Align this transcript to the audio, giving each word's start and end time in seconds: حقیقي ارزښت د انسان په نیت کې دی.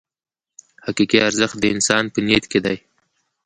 حقیقي 0.85 1.17
ارزښت 1.27 1.55
د 1.59 1.65
انسان 1.75 2.03
په 2.13 2.19
نیت 2.27 2.45
کې 2.51 2.59
دی. 2.65 2.77